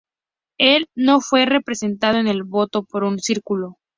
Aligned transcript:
El 0.57 0.87
"No" 0.95 1.21
fue 1.21 1.45
representado 1.45 2.17
en 2.17 2.27
el 2.27 2.41
voto 2.41 2.83
por 2.85 3.03
un 3.03 3.19
círculo. 3.19 3.77